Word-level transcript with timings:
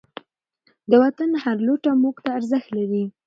د 0.89 0.91
وطن 1.03 1.29
هر 1.43 1.57
لوټه 1.65 1.91
موږ 2.01 2.15
ته 2.23 2.29
ارزښت 2.37 2.69
لري. 2.77 3.03